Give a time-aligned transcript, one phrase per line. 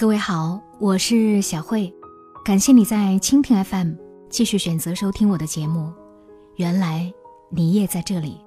[0.00, 1.94] 各位好，我是小慧，
[2.42, 3.92] 感谢你在蜻蜓 FM
[4.30, 5.92] 继续选择收听我的节目。
[6.56, 7.12] 原来
[7.50, 8.40] 你也在这里。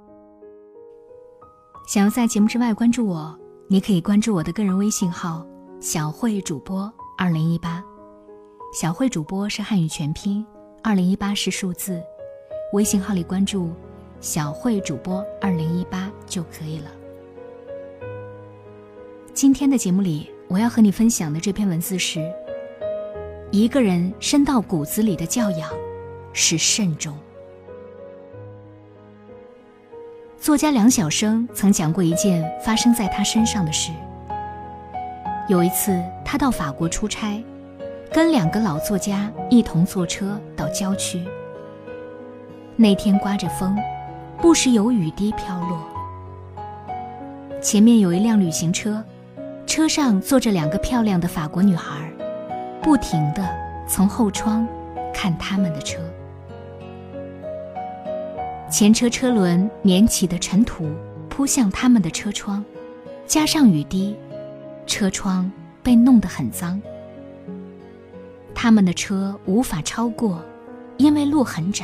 [1.88, 5.46] 想要在节目之外关注我，你可以关注我的个人微信号
[5.80, 7.84] “小慧主播二零一八”。
[8.74, 10.44] 小慧主播是汉语全拼，
[10.82, 12.02] 二零一八是数字。
[12.72, 13.72] 微信号里关注
[14.20, 16.90] “小慧主播二零一八”就可以了。
[19.36, 20.28] 今天的节目里。
[20.54, 22.32] 我要和你分享的这篇文字是：
[23.50, 25.68] 一个人深到骨子里的教养
[26.32, 27.18] 是慎重。
[30.38, 33.92] 作家梁晓声曾讲过一件发生在他身上的事。
[35.50, 37.44] 有一次，他到法国出差，
[38.12, 41.20] 跟两个老作家一同坐车到郊区。
[42.76, 43.76] 那天刮着风，
[44.38, 45.80] 不时有雨滴飘落。
[47.60, 49.04] 前面有一辆旅行车。
[49.74, 52.08] 车上坐着两个漂亮的法国女孩，
[52.80, 53.44] 不停地
[53.90, 54.68] 从后窗
[55.12, 56.00] 看他们的车。
[58.70, 60.92] 前车车轮碾起的尘土
[61.28, 62.64] 扑向他们的车窗，
[63.26, 64.16] 加上雨滴，
[64.86, 66.80] 车窗被弄得很脏。
[68.54, 70.40] 他们的车无法超过，
[70.98, 71.84] 因为路很窄。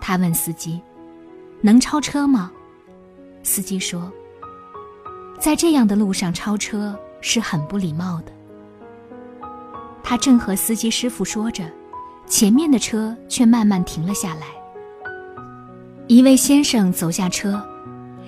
[0.00, 0.80] 他问司机
[1.62, 2.50] ：“能超车吗？”
[3.44, 4.12] 司机说。
[5.40, 8.32] 在这样的路上超车是很不礼貌的。
[10.02, 11.64] 他正和司机师傅说着，
[12.26, 14.46] 前面的车却慢慢停了下来。
[16.08, 17.58] 一位先生走下车，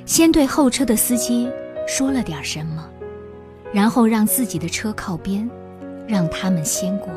[0.06, 1.50] 先对后车的司机
[1.86, 2.88] 说了点什么，
[3.74, 5.48] 然后让自己的车靠边，
[6.08, 7.08] 让他们先过。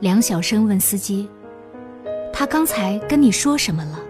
[0.00, 1.28] 梁晓声问司机
[2.32, 4.00] ：“他刚才跟你说什么了？”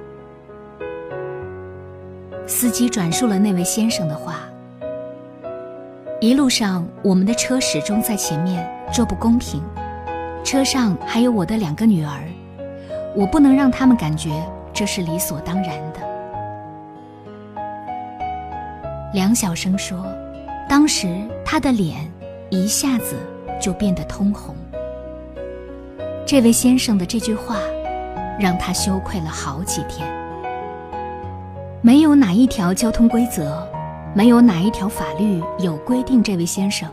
[2.48, 4.48] 司机转述了那位先生的话
[6.18, 9.62] ：“一路上，我们的车始终在前面，这不公平。
[10.42, 12.22] 车上还有我的两个女儿，
[13.14, 14.30] 我不能让他们感觉
[14.73, 16.00] 这是理所当然的。”
[19.12, 20.06] 梁晓声说
[20.67, 22.11] ：“当时他的脸
[22.48, 23.14] 一下子
[23.61, 24.56] 就变得通红。
[26.24, 27.56] 这位先生的这句话，
[28.40, 30.08] 让他羞愧了好几天。”
[31.80, 33.64] 没有哪一条交通规则，
[34.14, 36.90] 没有哪一条法律有规定，这位先生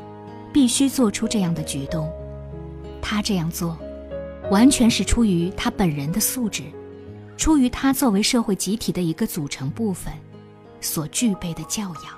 [0.53, 2.07] 必须做出这样的举动。
[3.01, 3.75] 他这样做，
[4.51, 6.63] 完全是出于他本人的素质，
[7.35, 10.13] 出于他作为社会集体的一个组成部分
[10.79, 12.13] 所具备的教养。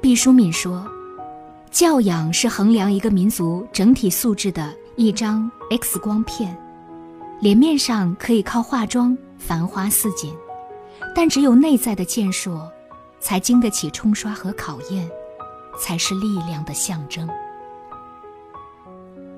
[0.00, 0.84] 毕淑敏说
[1.70, 6.56] ：“教养是衡量一个民族整体素质的一张 X 光片。”
[7.38, 10.34] 脸面上可以靠化妆繁花似锦，
[11.14, 12.70] 但只有内在的健硕，
[13.20, 15.08] 才经得起冲刷和考验，
[15.78, 17.28] 才是力量的象征。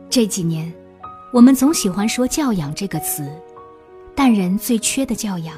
[0.09, 0.73] 这几年，
[1.33, 3.29] 我们总喜欢说“教养”这个词，
[4.15, 5.57] 但人最缺的教养，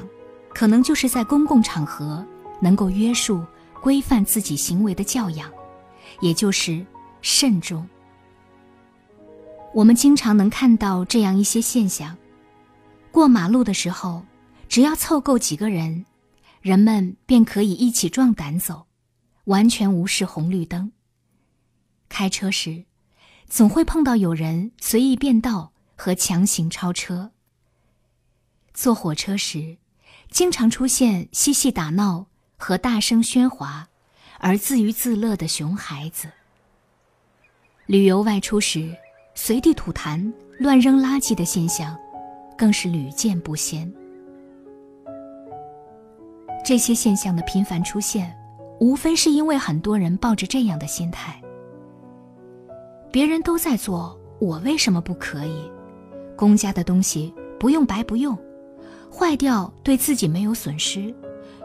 [0.49, 2.25] 可能就是在公共场合
[2.59, 3.45] 能够约束、
[3.81, 5.47] 规范自己行为的教养，
[6.21, 6.83] 也就是
[7.21, 7.87] 慎重。
[9.75, 12.17] 我们经常能看到这样一些现象。
[13.11, 14.25] 过马路的时候，
[14.69, 16.05] 只要凑够几个人，
[16.61, 18.87] 人们便可以一起壮胆走，
[19.45, 20.91] 完全无视红绿灯。
[22.07, 22.85] 开车时，
[23.47, 27.31] 总会碰到有人随意变道和强行超车。
[28.73, 29.77] 坐火车时，
[30.29, 33.89] 经常出现嬉戏打闹和大声喧哗，
[34.39, 36.31] 而自娱自乐的熊孩子。
[37.87, 38.95] 旅游外出时，
[39.35, 41.97] 随地吐痰、乱扔垃圾的现象。
[42.61, 43.91] 更是屡见不鲜。
[46.63, 48.31] 这些现象的频繁出现，
[48.79, 51.41] 无非是因为很多人抱着这样的心态：
[53.11, 55.71] 别人都在做，我为什么不可以？
[56.35, 58.37] 公家的东西不用白不用，
[59.11, 61.11] 坏掉对自己没有损失，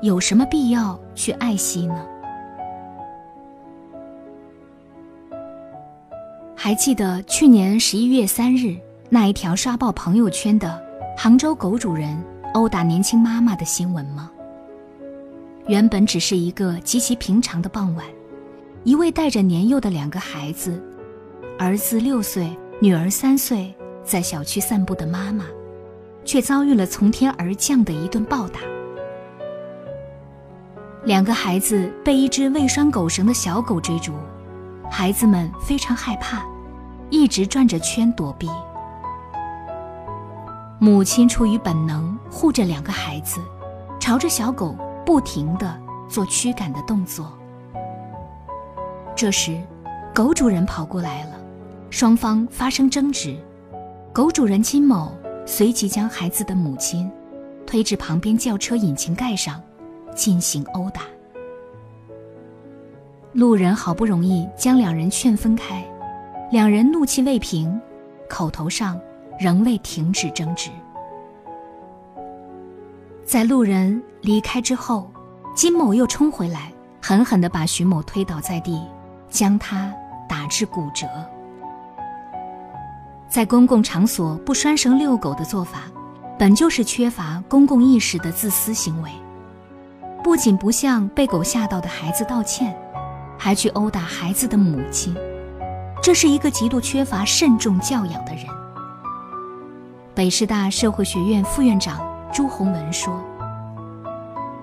[0.01, 2.07] 有什么必要去爱惜呢？
[6.57, 8.75] 还记得去年十一月三日
[9.11, 10.86] 那一条刷爆朋友圈的？
[11.19, 12.23] 杭州狗主人
[12.53, 14.31] 殴打年轻妈妈的新闻吗？
[15.67, 18.05] 原本只是一个极其平常的傍晚，
[18.85, 20.79] 一位带着年幼的两个孩子，
[21.59, 23.75] 儿子六岁，女儿三岁，
[24.05, 25.47] 在小区散步的妈妈，
[26.23, 28.61] 却遭遇了从天而降的一顿暴打。
[31.05, 34.13] 两个孩子被一只未拴狗绳的小狗追逐，
[34.91, 36.45] 孩子们非常害怕，
[37.09, 38.51] 一直转着圈躲避。
[40.79, 43.41] 母亲出于本能护着两个孩子，
[43.99, 44.77] 朝着小狗
[45.07, 45.75] 不停地
[46.09, 47.33] 做驱赶的动作。
[49.15, 49.59] 这时，
[50.15, 51.41] 狗主人跑过来了，
[51.89, 53.35] 双方发生争执。
[54.13, 55.13] 狗主人金某
[55.47, 57.11] 随即将孩子的母亲
[57.67, 59.63] 推至旁边轿车引擎盖上，
[60.15, 61.03] 进行殴打。
[63.33, 65.83] 路人好不容易将两人劝分开，
[66.51, 67.81] 两人怒气未平，
[68.29, 69.01] 口头上
[69.39, 70.71] 仍未停止争执。
[73.25, 75.11] 在路人离开之后，
[75.55, 76.73] 金某又冲回来，
[77.03, 78.81] 狠狠地把徐某推倒在地，
[79.29, 79.93] 将他
[80.29, 81.07] 打至骨折。
[83.29, 85.81] 在公共场所不拴绳遛狗的做法，
[86.39, 89.11] 本就是缺乏公共意识的自私行为。
[90.23, 92.77] 不仅不向被狗吓到的孩子道歉，
[93.37, 95.15] 还去殴打孩子的母亲，
[96.01, 98.47] 这是一个极度缺乏慎重教养的人。
[100.17, 102.01] 北师大社会学院副院长。
[102.33, 103.23] 朱洪文说：“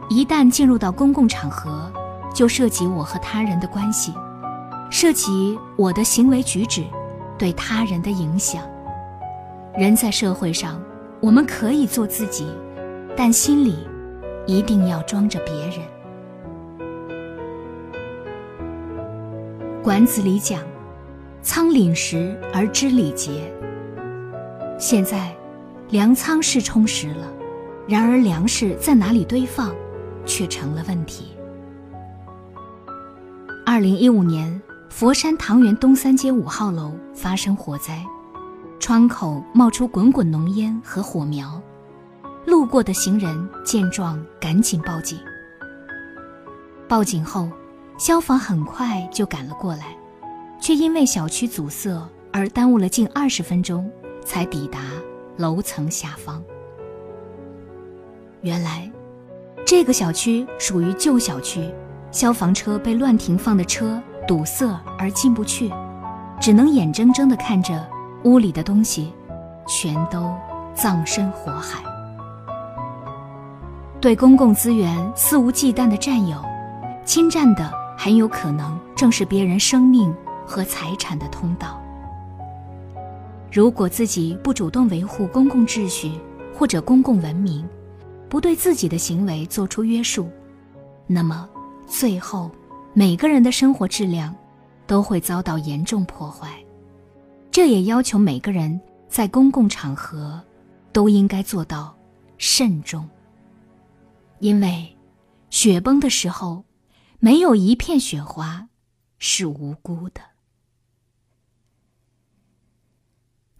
[0.09, 1.91] 一旦进入到公共场合，
[2.33, 4.11] 就涉及我和他人的关系，
[4.89, 6.83] 涉及我的行为举止
[7.37, 8.63] 对他人的影响。
[9.77, 10.81] 人在社会上，
[11.19, 12.47] 我们可以做自己，
[13.15, 13.87] 但心里
[14.47, 15.77] 一定要装着别人。”
[19.83, 20.61] 管子里讲
[21.43, 23.53] ：“仓廪实而知礼节。”
[24.79, 25.31] 现在，
[25.93, 27.31] 粮仓是充实了。
[27.87, 29.71] 然而，粮食在哪里堆放，
[30.25, 31.27] 却成了问题。
[33.63, 34.59] 二零一五年，
[34.89, 38.03] 佛山唐园东三街五号楼发生火灾，
[38.79, 41.61] 窗口冒出滚滚浓烟和火苗。
[42.47, 45.19] 路过的行人见状，赶紧报警。
[46.87, 47.47] 报警后，
[47.99, 49.95] 消防很快就赶了过来，
[50.59, 52.01] 却因为小区阻塞
[52.31, 53.87] 而耽误了近二十分钟，
[54.25, 54.79] 才抵达
[55.37, 56.43] 楼层下方。
[58.41, 58.91] 原来，
[59.65, 61.73] 这个小区属于旧小区，
[62.11, 65.71] 消防车被乱停放的车堵塞而进不去，
[66.39, 67.87] 只能眼睁睁地看着
[68.23, 69.13] 屋里的东西
[69.67, 70.33] 全都
[70.73, 71.83] 葬身火海。
[74.01, 76.37] 对公共资源肆无忌惮的占有，
[77.05, 80.13] 侵占的很有可能正是别人生命
[80.45, 81.82] 和财产的通道。
[83.53, 86.11] 如果自己不主动维护公共秩序
[86.57, 87.63] 或者公共文明，
[88.27, 90.27] 不对自己的行为做出约束，
[91.05, 91.47] 那么
[91.85, 92.49] 最后
[92.95, 94.35] 每个人的生活质量
[94.87, 96.57] 都会遭到严重破坏。
[97.51, 100.41] 这也要求每个人在公共场合
[100.91, 101.95] 都应该做到
[102.39, 103.07] 慎重，
[104.39, 104.97] 因为
[105.51, 106.65] 雪崩的时候，
[107.19, 108.67] 没有一片雪花
[109.19, 110.32] 是无辜的。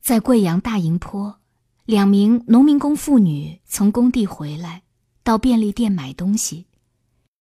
[0.04, 1.40] 在贵阳大营坡。
[1.86, 4.84] 两名农民工妇女从工地回来，
[5.24, 6.66] 到便利店买东西。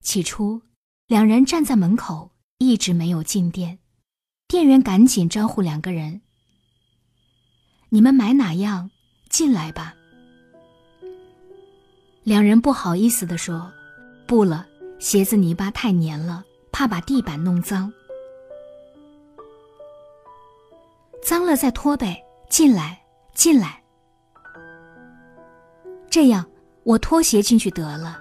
[0.03, 0.63] 起初，
[1.09, 3.81] 两人站在门口，一直没有进店。
[4.47, 6.21] 店员赶紧招呼两个人
[7.91, 8.89] ：“你们买哪样？
[9.29, 9.93] 进来吧。”
[12.23, 13.73] 两人不好意思地说
[14.29, 14.65] ：“不了，
[15.01, 17.93] 鞋子泥巴太粘了，怕把地板弄脏。
[21.21, 22.21] 脏了再脱呗。
[22.55, 22.97] 进来，
[23.35, 23.83] 进来。”
[26.09, 26.47] 这样，
[26.85, 28.17] 我脱鞋进去得了。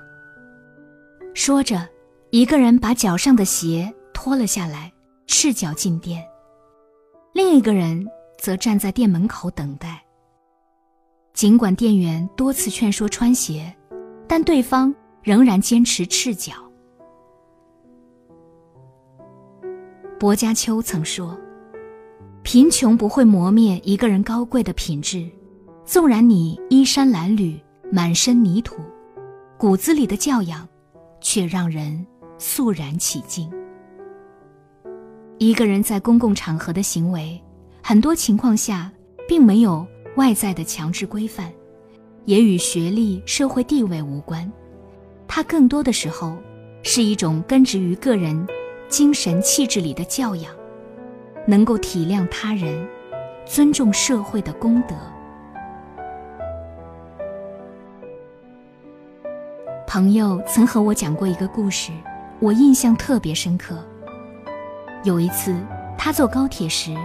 [1.36, 1.88] 说着，
[2.32, 4.92] 一个人把脚上的鞋脱了下来，
[5.28, 6.20] 赤脚进店；
[7.32, 8.04] 另一个人
[8.40, 10.04] 则站在店门口等待。
[11.36, 13.72] 尽管店员多次劝说穿鞋，
[14.28, 14.92] 但对方
[15.22, 16.54] 仍然坚持赤脚。
[20.20, 21.38] 薄伽丘曾说
[22.44, 25.28] ：“贫穷不会磨灭一个人高贵的品质，
[25.86, 27.60] 纵然你衣衫褴褛。”
[27.92, 28.78] 满身泥土，
[29.56, 30.68] 骨子里的教养，
[31.22, 32.04] 却让人
[32.40, 33.48] 肃然起敬。
[35.38, 37.40] 一个人在公共场合的行为，
[37.84, 38.92] 很多情况下
[39.28, 39.86] 并没有
[40.16, 41.54] 外在的强制规范，
[42.26, 44.52] 也与学历、社会地位无关。
[45.28, 46.36] 它更多的时候
[46.82, 48.44] 是一种根植于个人
[48.90, 50.52] 精神气质里的教养，
[51.46, 52.88] 能够体谅他人，
[53.46, 54.96] 尊重社会的公德。
[59.86, 61.92] 朋友曾和我讲过一个故事，
[62.40, 63.78] 我印象特别深刻。
[65.04, 65.56] 有一次，
[65.98, 66.96] 他坐高铁时，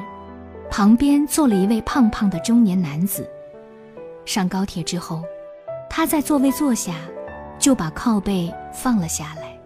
[0.70, 3.28] 旁边坐了一位胖胖的中年男子。
[4.24, 5.22] 上高铁之后，
[5.90, 6.94] 他在座位坐下，
[7.58, 9.58] 就把靠背放了下来。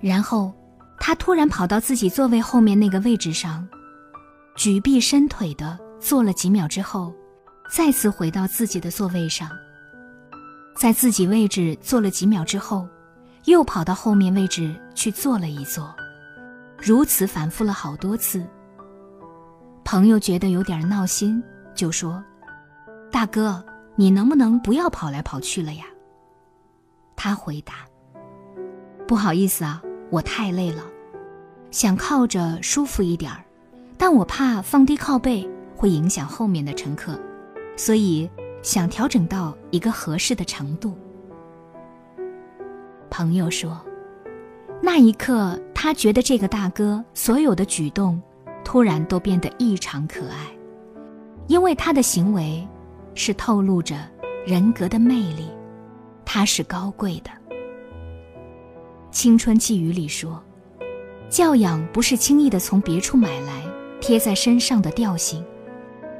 [0.00, 0.52] 然后，
[0.98, 3.66] 他突然跑到自己座位后面那个位置上，
[4.54, 7.12] 举臂伸腿的坐了几秒之后，
[7.70, 9.50] 再次回到自己的座位上。
[10.76, 12.88] 在自己位置坐了几秒之后，
[13.44, 15.94] 又跑到后面位置去坐了一坐，
[16.78, 18.46] 如此反复了好多次。
[19.84, 21.42] 朋友觉得有点闹心，
[21.74, 22.22] 就说
[23.10, 23.62] ：“大哥，
[23.96, 25.84] 你能不能不要跑来跑去了呀？”
[27.16, 27.74] 他回答
[29.06, 30.84] ：“不好意思啊，我太累了，
[31.70, 33.42] 想靠着舒服一点儿，
[33.96, 37.18] 但我怕放低靠背会影响后面的乘客，
[37.76, 38.30] 所以
[38.62, 40.94] 想调整到一个合适的程度。”
[43.08, 43.80] 朋友说
[44.82, 48.20] ：“那一刻，他觉得这个大哥所有的举动。”
[48.64, 50.46] 突然都变得异常可爱，
[51.48, 52.66] 因为他的行为
[53.12, 53.96] 是透露着
[54.46, 55.48] 人格的魅力，
[56.24, 57.30] 他是高贵的。
[59.12, 60.42] 《青春寄语》里说
[61.28, 63.62] ：“教养不是轻易的从别处买来
[64.00, 65.44] 贴在身上的调性，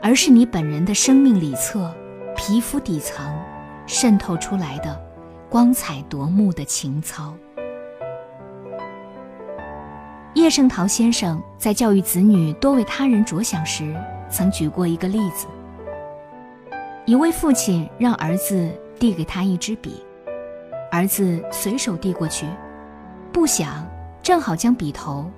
[0.03, 1.91] 而是你本人的生命里侧、
[2.37, 3.35] 皮肤底层
[3.87, 5.03] 渗透出来的
[5.49, 7.35] 光彩夺目的情操。”
[10.35, 13.97] 叶圣陶先生在教育子女多为他人着想时，
[14.29, 15.47] 曾举过一个例子：
[17.07, 20.05] 一位父亲让儿子递给他一支笔，
[20.91, 22.47] 儿子随手递过去，
[23.33, 23.87] 不想
[24.23, 25.31] 正好将笔头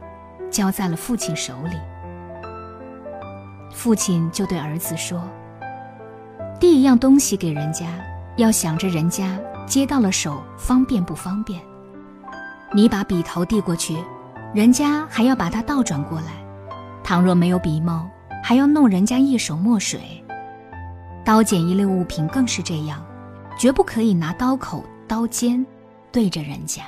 [0.50, 1.76] 交在了父亲手里。
[3.72, 5.22] 父亲就对儿子说
[6.60, 7.86] ：“递一样东西给人家，
[8.36, 11.60] 要想着人家接到了手方便不方便。
[12.72, 13.96] 你把笔头递过去。”
[14.54, 16.26] 人家还要把它倒转过来，
[17.02, 18.08] 倘若没有笔墨，
[18.40, 20.00] 还要弄人家一手墨水。
[21.24, 23.04] 刀剪一类物品更是这样，
[23.58, 25.66] 绝不可以拿刀口、刀尖
[26.12, 26.84] 对着人家。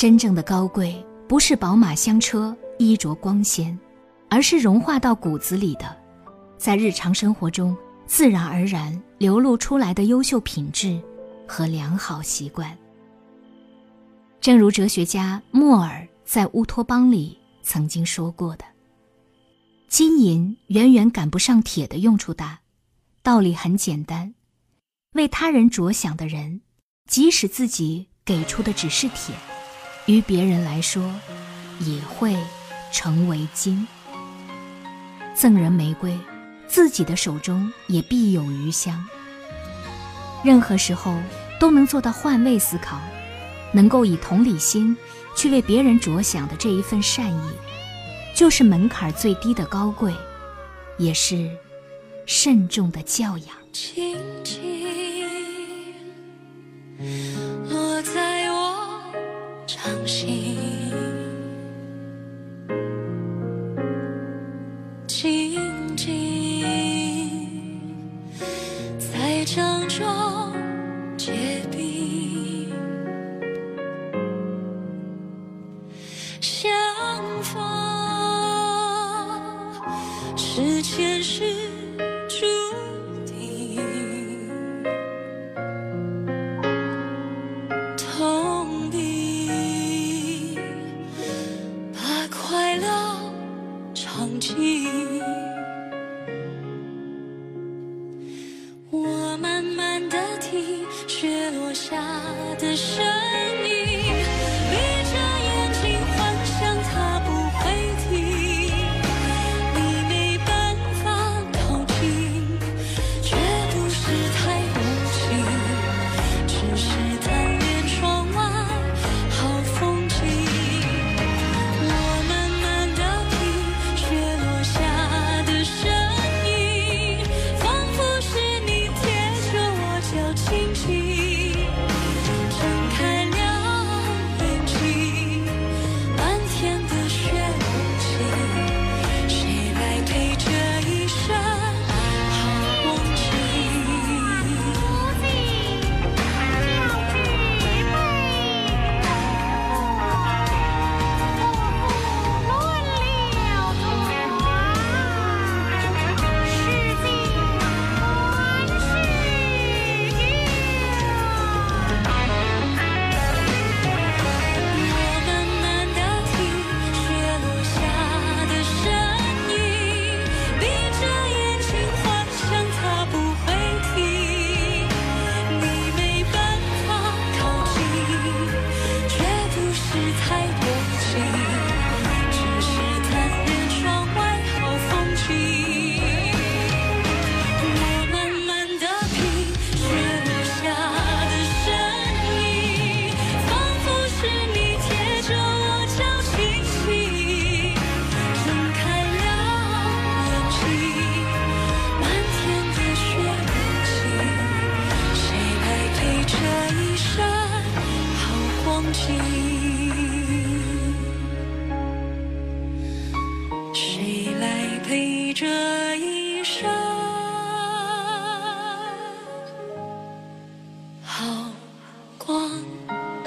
[0.00, 0.96] 真正的高贵，
[1.28, 3.78] 不是宝马香车、衣着光鲜，
[4.30, 5.94] 而是融化到骨子里的，
[6.56, 7.76] 在日常生活中
[8.06, 10.98] 自然而然流露出来的优秀品质
[11.46, 12.74] 和良好习惯。
[14.40, 18.64] 正如哲学家莫尔在《乌托邦》里曾经说过的
[19.86, 22.58] ：“金银远远赶不上铁的用处大。
[23.22, 24.32] 道理很简单，
[25.12, 26.62] 为他人着想的人，
[27.06, 29.34] 即使自己给出的只是铁，
[30.10, 31.12] 于别人来说，
[31.80, 32.36] 也会
[32.92, 33.86] 成为金。
[35.34, 36.18] 赠人玫瑰，
[36.66, 39.04] 自己的手中也必有余香。
[40.44, 41.16] 任何时候
[41.58, 43.00] 都能做到换位思考。”
[43.72, 44.96] 能够以同理心
[45.36, 47.50] 去为别人着想的这一份善意，
[48.34, 50.12] 就是门槛最低的高贵，
[50.98, 51.48] 也是
[52.26, 53.56] 慎重的教养。
[60.06, 60.79] 心，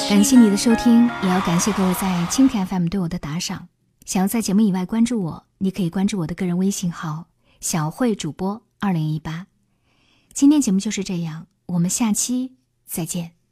[0.10, 3.68] 感谢你的收听，也要感谢各位在蜻蜓 FM 对我的打赏。
[4.06, 7.26] 想要在节目以外关注我，你可以关注我的个人微信号
[7.60, 9.48] “小慧主播二零一八”。
[10.34, 12.56] 今天节目就是这样，我们下期
[12.86, 13.43] 再见。